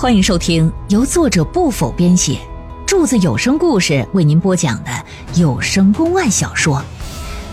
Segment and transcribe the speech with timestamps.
[0.00, 2.38] 欢迎收听由作者不否编写，
[2.86, 4.90] 柱子有声故事为您播讲的
[5.34, 6.76] 有声公案小说《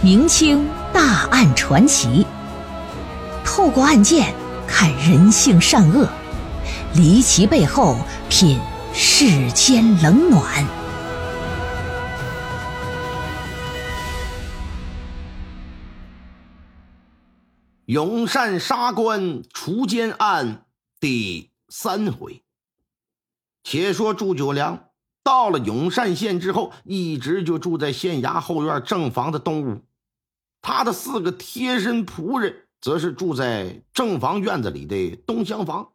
[0.04, 2.23] 明清大案传奇》，
[3.43, 4.31] 透过案件
[4.68, 6.07] 看人性善恶，
[6.93, 7.97] 离奇背后
[8.29, 8.59] 品
[8.93, 10.64] 世间冷暖。
[17.88, 20.66] 永善杀官除奸案
[21.00, 22.44] 第三回。
[23.68, 24.89] 且说祝九良
[25.24, 29.82] 到了永善县之后，一直就住在县衙后院正房的东屋。
[30.61, 35.94] 他的四个贴身仆人则是住在正房院子里的东厢房。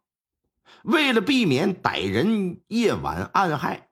[0.83, 3.87] 为了避免歹人夜晚暗害，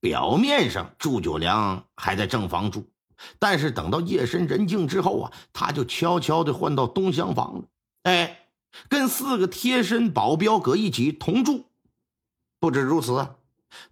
[0.00, 2.90] 表面上祝九良还在正房住。
[3.38, 7.64] 但是等到夜深人静之后啊，他就悄悄的换到东厢房了。
[8.02, 8.48] 哎，
[8.88, 11.66] 跟四个贴身保镖搁一起同住。
[12.64, 13.28] 不止如此，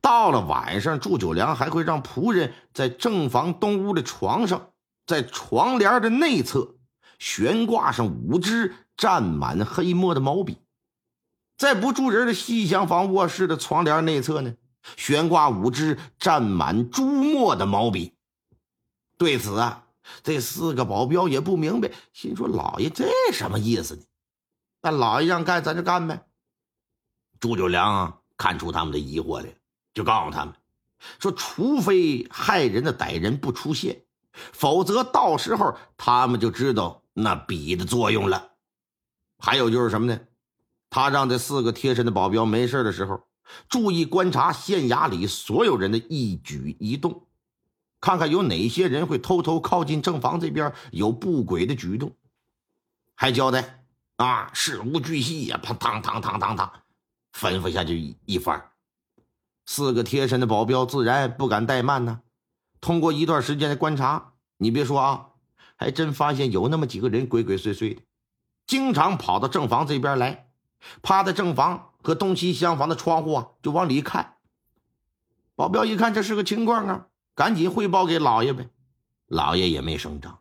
[0.00, 4.70] 到了晚上，祝九良还会让仆人在正房东屋的床上，
[5.04, 6.76] 在床帘的内侧
[7.18, 10.54] 悬挂上五支沾满黑墨的毛笔；
[11.58, 14.54] 在不住人的西厢房卧室的床帘内侧呢，
[14.96, 18.14] 悬挂五支沾满朱墨的毛笔。
[19.18, 19.84] 对此啊，
[20.22, 24.02] 这四个保镖也不明白，心说：“老爷这什么意思呢？”
[24.80, 26.24] 那老爷让干，咱就干呗。
[27.38, 29.54] 祝九良啊看出他们的疑惑来，
[29.94, 30.52] 就告诉他们
[31.20, 34.02] 说：“除非害人的歹人不出现，
[34.52, 38.50] 否则到时候他们就知道那笔的作用了。
[39.38, 40.18] 还有就是什么呢？
[40.90, 43.28] 他让这四个贴身的保镖没事的时候，
[43.68, 47.28] 注意观察县衙里所有人的一举一动。”
[48.02, 52.16] 看看有哪些人会偷偷靠近正房这边有不轨的举动，
[53.14, 53.84] 还交代
[54.16, 56.72] 啊，事无巨细呀，啪当当当当当，
[57.32, 58.70] 吩咐下去一一番。
[59.64, 62.20] 四个贴身的保镖自然不敢怠慢呢。
[62.80, 65.26] 通过一段时间的观察，你别说啊，
[65.76, 68.02] 还真发现有那么几个人鬼鬼祟祟的，
[68.66, 70.48] 经常跑到正房这边来，
[71.00, 74.36] 趴在正房和东西厢房的窗户啊，就往里看。
[75.54, 77.06] 保镖一看这是个情况啊。
[77.34, 78.68] 赶紧汇报给老爷呗，
[79.26, 80.40] 老爷也没声张，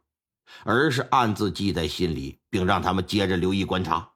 [0.66, 4.12] 而是暗自记在心里，并让他们接着留意观察。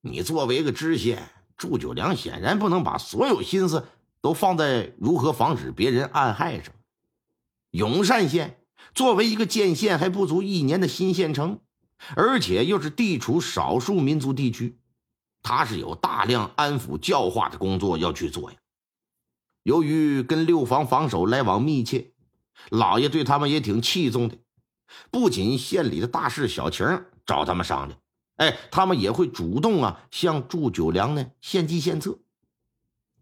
[0.00, 3.86] 你作为一个知县，祝九良显然不能把所有心思
[4.22, 6.72] 都放在如何防止别人暗害上。
[7.72, 8.62] 永善县
[8.94, 11.60] 作为一个建县还不足一年的新县城，
[12.16, 14.78] 而且又是地处少数民族地区，
[15.42, 18.56] 他是有大量安抚教化的工作要去做呀。
[19.64, 22.12] 由于跟六房房首来往密切，
[22.70, 24.38] 老爷对他们也挺器重的。
[25.10, 28.00] 不仅县里的大事小情找他们商量，
[28.38, 32.18] 哎，他们也会主动啊向祝九良呢献计献策。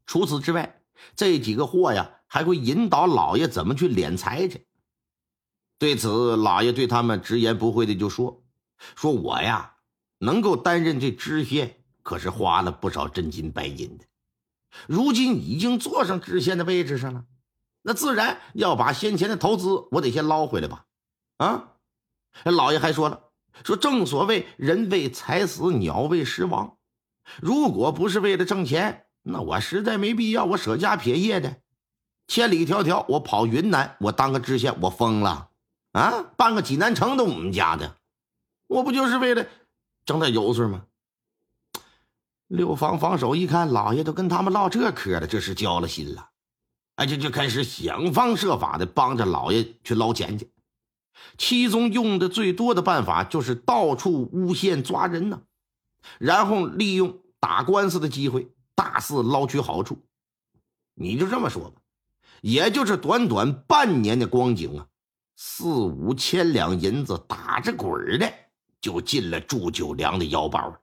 [0.07, 0.81] 除此之外，
[1.15, 4.67] 这几个货呀还会引导老爷怎么去敛财去。
[5.79, 8.43] 对此，老爷对他们直言不讳的就说
[8.97, 9.77] ：“说我呀
[10.19, 14.05] 能够担任这知县，可是花了不少真金白银的。”
[14.87, 17.25] 如今已经坐上知县的位置上了，
[17.83, 20.85] 那自然要把先前的投资我得先捞回来吧。
[21.39, 21.73] 啊，
[22.45, 23.26] 老爷还说了，
[23.65, 26.77] 说正所谓人为财死，鸟为食亡。
[27.41, 31.57] 如果不是为了挣钱，那我实在没必要我舍家撇业的，
[32.29, 35.51] 千里迢迢我跑云南，我当个知县，我疯了
[35.93, 36.23] 啊！
[36.37, 37.97] 办个济南城都我们家的，
[38.69, 39.47] 我不就是为了
[40.05, 40.85] 挣点油水吗？
[42.47, 46.29] 六房房首一看，老爷都跟他们唠这嗑了，这是交了心了，
[46.95, 50.49] 哎，就就开始想方设法的帮着老爷去捞钱去。
[51.39, 55.43] 其中用的最多的办法就是到处诬陷抓人呢，
[56.19, 60.05] 然后利用打官司的机会大肆捞取好处。
[60.95, 61.81] 你就这么说吧，
[62.41, 64.87] 也就是短短半年的光景啊，
[65.37, 68.33] 四五千两银子打着滚的
[68.81, 70.77] 就进了祝九良的腰包。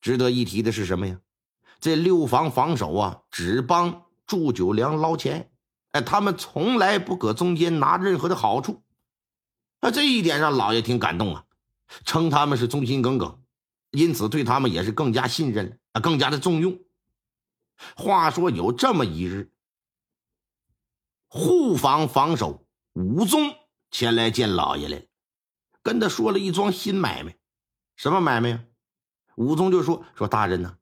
[0.00, 1.18] 值得一提的是什么呀？
[1.78, 5.50] 这六房房首啊，只帮祝九良捞钱，
[5.92, 8.82] 哎，他们从来不搁中间拿任何的好处。
[9.80, 11.44] 啊，这一点让老爷挺感动啊，
[12.04, 13.42] 称他们是忠心耿耿，
[13.90, 16.78] 因此对他们也是更加信任啊，更加的重用。
[17.96, 19.50] 话说有这么一日，
[21.28, 23.54] 护房防守武宗
[23.90, 25.06] 前来见老爷来
[25.82, 27.36] 跟他说了一桩新买卖，
[27.96, 28.64] 什么买卖呀？
[29.36, 30.76] 武宗就说：“说大人呢，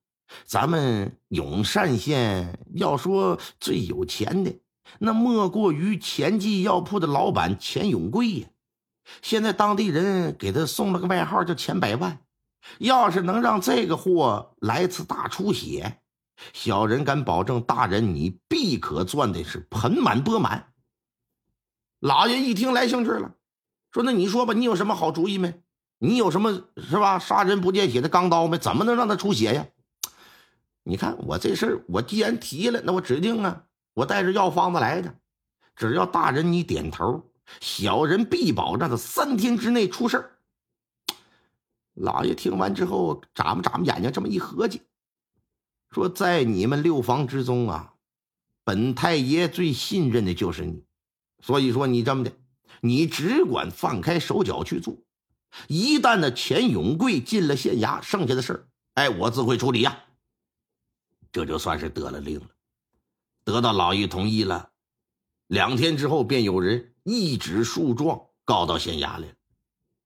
[0.44, 4.58] 咱们永善县要说最有钱的，
[4.98, 8.48] 那莫过于钱记药铺的老板钱永贵呀。
[9.22, 12.18] 现在当地人给他送了个外号叫钱百万。
[12.78, 16.00] 要是能让这个货来次大出血，
[16.52, 20.72] 小人敢保证，大人你必可赚的是盆满钵满。
[22.00, 23.34] 老爷一听来兴趣了，
[23.92, 25.62] 说：“那你说吧，你有什么好主意没？
[25.98, 27.18] 你有什么是吧？
[27.18, 28.58] 杀人不见血的钢刀没？
[28.58, 29.66] 怎么能让他出血呀？
[30.82, 33.64] 你看我这事儿，我既然提了，那我指定啊，
[33.94, 35.14] 我带着药方子来的。
[35.74, 37.24] 只要大人你点头，
[37.60, 40.38] 小人必保让他三天之内出事。”
[41.94, 44.82] 老爷听完之后，眨巴眨巴眼睛，这么一合计，
[45.90, 47.94] 说：“在你们六房之中啊，
[48.62, 50.84] 本太爷最信任的就是你。
[51.40, 52.32] 所以说，你这么的，
[52.80, 54.96] 你只管放开手脚去做。
[55.66, 60.04] 一旦那钱永贵进了县衙，剩下的事儿，哎，我自会处理呀。
[61.32, 62.48] 这就算是得了令了，
[63.44, 64.70] 得到老爷同意了。
[65.46, 69.34] 两天之后，便有人一纸诉状告到县衙来了，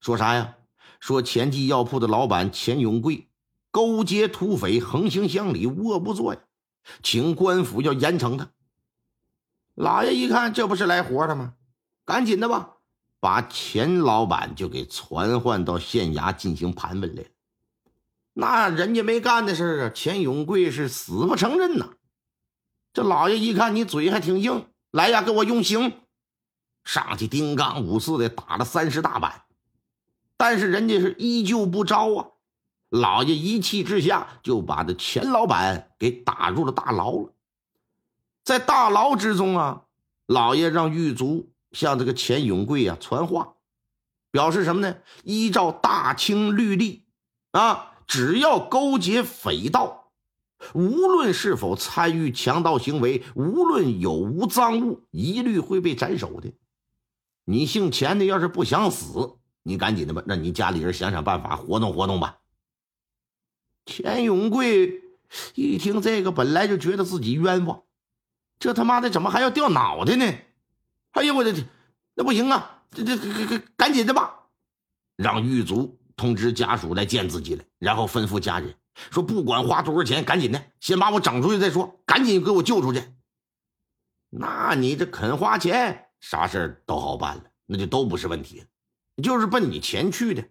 [0.01, 0.57] 说啥呀？”
[1.01, 3.29] 说钱记药铺的老板钱永贵
[3.73, 6.41] 勾结土匪，横行乡里，无恶不作呀，
[7.03, 8.51] 请官府要严惩他。
[9.75, 11.55] 老爷一看，这不是来活的吗？
[12.05, 12.75] 赶紧的吧，
[13.19, 17.29] 把钱老板就给传唤到县衙进行盘问来了。
[18.35, 21.95] 那人家没干的事啊，钱永贵是死不承认呐。
[22.93, 26.02] 这老爷一看你嘴还挺硬，来呀，给我用刑！
[26.85, 29.43] 上去丁刚五四的打了三十大板。
[30.37, 32.29] 但是人家是依旧不招啊！
[32.89, 37.33] 老爷一气之下就把这钱老板给打入了大牢了。
[38.45, 39.83] 在大牢之中啊，
[40.27, 43.55] 老爷让狱卒向这个钱永贵啊传话，
[44.31, 44.97] 表示什么呢？
[45.23, 47.05] 依照大清律例
[47.53, 50.11] 啊，只要勾结匪盗，
[50.75, 56.53] 无论是否参与强盗行为，无论有无赃物，一律会被斩首的。
[57.45, 59.37] 你姓钱的要是不想死。
[59.65, 62.39] 你赶紧的吧，让你家里人想想办法活动活动吧。
[63.87, 65.03] 钱永贵
[65.55, 67.83] 一听这个，本来就觉得自己冤枉，
[68.59, 70.25] 这他妈的怎么还要掉脑袋呢？
[71.13, 71.69] 哎呀，我的天，
[72.15, 72.83] 那不行啊！
[72.91, 74.49] 这这这这，赶紧的吧，
[75.17, 78.75] 让狱卒通知家属来见自己来，然后吩咐家人
[79.11, 83.03] 说，不管花多少钱，赶紧的，先把我整出去再说，赶紧给我救出去。
[84.31, 88.65] 那你这肯花钱，啥事儿都好办了，那就都不是问题。
[89.23, 90.49] 就是奔你钱去的，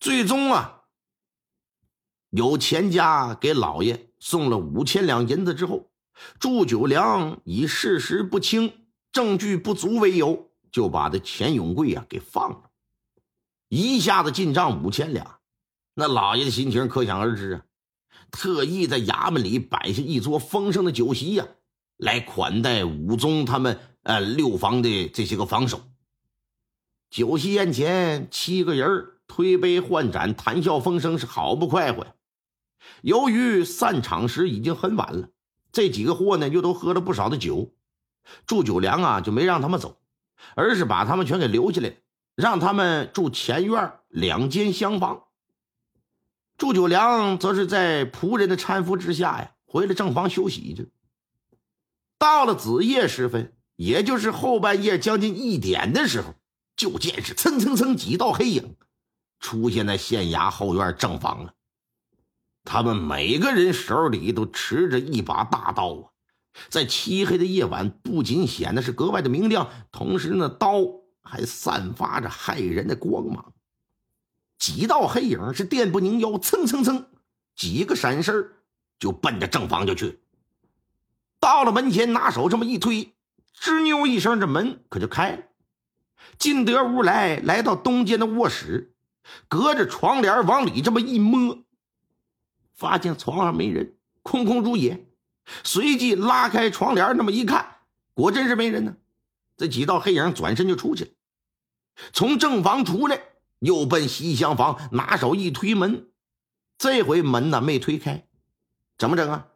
[0.00, 0.84] 最终啊，
[2.30, 5.90] 有钱家给老爷送了五千两银子之后，
[6.40, 12.70] 祝九良以事实不清、证据不足为由，就把这钱永贵啊给放了，
[13.68, 15.40] 一下子进账五千两，
[15.94, 17.64] 那老爷的心情可想而知啊，
[18.30, 21.46] 特意在衙门里摆下一桌丰盛的酒席呀，
[21.98, 25.82] 来款待武宗他们呃六房的这些个房首。
[27.10, 32.14] 酒席宴前，七个人推杯换盏，谈笑风生，是好不快活呀。
[33.02, 35.28] 由于散场时已经很晚了，
[35.72, 37.74] 这几个货呢又都喝了不少的酒，
[38.46, 40.00] 祝九良啊就没让他们走，
[40.54, 41.94] 而是把他们全给留下来，
[42.34, 45.24] 让他们住前院两间厢房。
[46.56, 50.88] 祝九良则是在仆人的搀扶之下呀，回了正房休息去。
[52.16, 56.34] 到了子夜时分，也就是后半夜将近一点的时候。
[56.76, 58.76] 就见是蹭蹭蹭几道黑影
[59.40, 61.54] 出现在县衙后院正房了，
[62.62, 66.04] 他们每个人手里都持着一把大刀啊，
[66.68, 70.74] 在漆黑的夜晚不仅显得是格外的明亮，同时呢刀
[71.20, 73.52] 还散发着骇人的光芒。
[74.56, 77.08] 几道黑影是电不宁腰，蹭蹭蹭
[77.56, 78.52] 几个闪身
[79.00, 80.20] 就奔着正房就去。
[81.40, 83.12] 到了门前，拿手这么一推，
[83.60, 85.42] 吱扭一声，这门可就开了。
[86.38, 88.94] 进得屋来，来到东间的卧室，
[89.48, 91.64] 隔着窗帘往里这么一摸，
[92.74, 95.06] 发现床上没人，空空如也。
[95.64, 97.78] 随即拉开窗帘，那么一看，
[98.14, 98.96] 果真是没人呢。
[99.56, 101.10] 这几道黑影转身就出去了，
[102.12, 103.20] 从正房出来，
[103.58, 106.08] 又奔西厢房，拿手一推门，
[106.76, 108.28] 这回门呢没推开，
[108.96, 109.48] 怎么整啊？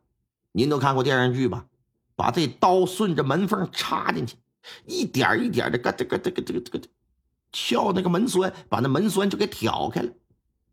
[0.50, 1.66] 您都看过电视剧吧？
[2.14, 4.36] 把这刀顺着门缝插进去。
[4.86, 6.80] 一点一点的，嘎这咯这个这个这
[7.50, 10.12] 撬那个门栓，把那门栓就给挑开了。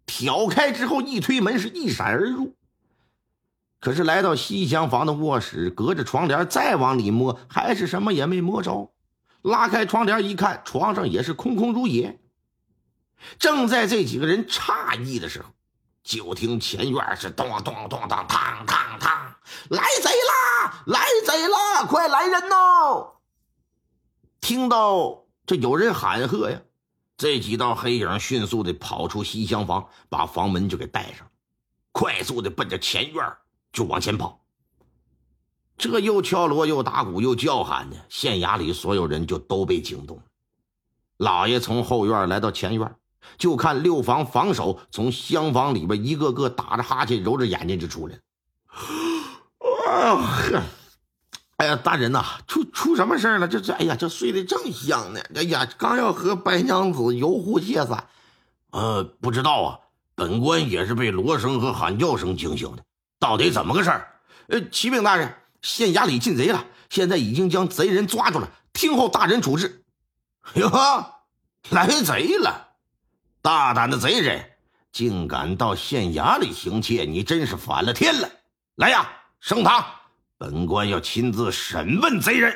[0.06, 2.56] 挑开之后，一推门是一闪而入。
[3.80, 8.92] 可是来到西厢房的卧室，隔着窗帘再往里摸，还是什么也没摸着。
[9.42, 12.20] 拉开窗帘一看，床上也是空空如也。
[13.38, 15.50] 正在这几个人诧异的时候，
[16.04, 18.66] 就听前院是咚咚咚咚，嘡嘡
[19.00, 19.29] 嘡，
[19.70, 20.84] 来贼啦！
[20.86, 21.86] 来贼啦！
[21.86, 22.56] 快来人呐！
[24.42, 26.62] 听到这有人喊喝呀，
[27.18, 31.28] 这几道黑影迅速的跑出西厢房，把房门就给带上，
[31.92, 33.26] 快速的奔着前院
[33.72, 34.40] 就往前跑。
[35.78, 40.22] 这又敲锣又打鼓又叫喊的，县衙里所有人就都被惊动。
[41.18, 42.96] 老爷从后院来到前院，
[43.38, 48.22] 就看六房房首从厢房里边一个个打着哈欠，揉着眼睛就出来了。
[49.90, 50.64] 啊呵！
[51.58, 53.48] 哎呀，大人呐，出出什么事了？
[53.48, 55.20] 这这，哎呀，这睡得正香呢。
[55.36, 58.08] 哎呀，刚要和白娘子游湖借伞。
[58.72, 59.80] 呃，不知道啊，
[60.14, 62.84] 本官也是被锣声和喊叫声惊醒的。
[63.20, 64.08] 到底怎么个事儿？
[64.48, 69.84] 呃，启禀大人，县衙里进贼了，现在已经将贼人抓住了，听候大人处置。
[70.54, 70.70] 哟，
[71.72, 72.68] 来贼了！
[73.42, 74.52] 大胆的贼人，
[74.92, 78.30] 竟敢到县衙里行窃，你真是反了天了！
[78.76, 79.86] 来呀，升堂，
[80.38, 82.54] 本官要亲自审问贼人。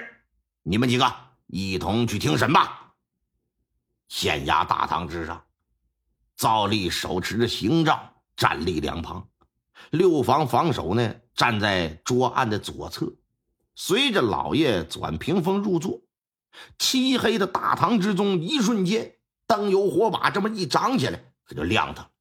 [0.63, 1.13] 你们几个
[1.47, 2.93] 一同去听审吧。
[4.09, 5.43] 县衙大堂之上，
[6.35, 9.27] 赵立手持着刑杖站立两旁，
[9.91, 13.13] 六房防守呢站在桌案的左侧。
[13.75, 16.01] 随着老爷转屏风入座。
[16.77, 19.15] 漆黑的大堂之中，一瞬间，
[19.47, 22.11] 灯油火把这么一长起来，可就亮堂。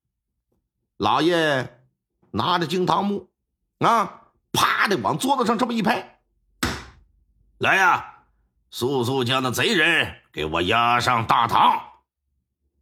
[0.97, 1.85] 老爷
[2.31, 3.29] 拿着惊堂木，
[3.81, 4.22] 啊，
[4.53, 6.21] 啪的往桌子上这么一拍，
[7.59, 8.25] 来呀，
[8.71, 11.81] 速速将那贼人给我押上大堂。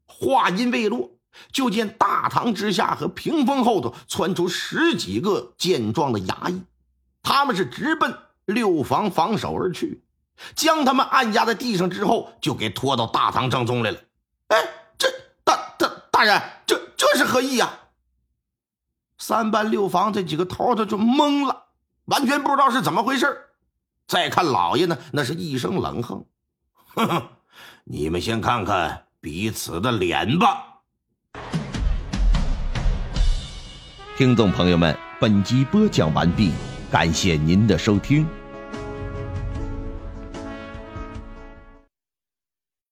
[0.07, 1.13] 话音未落，
[1.53, 6.63] 就见大堂之下和屏风后头窜出十几个健壮的衙役，
[7.23, 10.03] 他们是直奔六房房首而去。
[10.55, 13.99] 将他们按压在地上之后，就给拖到大堂正中来了。
[14.49, 14.57] 哎，
[14.99, 15.09] 这
[15.45, 17.80] 大大大人，这这是何意呀？
[19.21, 21.65] 三班六房这几个头头就懵了，
[22.07, 23.51] 完全不知道是怎么回事
[24.07, 26.25] 再看老爷呢，那是一声冷哼
[26.97, 27.23] ：“哼哼，
[27.85, 30.81] 你们先看看彼此的脸吧。”
[34.17, 36.53] 听众朋友们，本集播讲完毕，
[36.91, 38.27] 感谢您的收听。